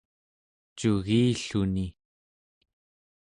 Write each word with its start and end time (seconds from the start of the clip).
cugilluni 0.77 1.85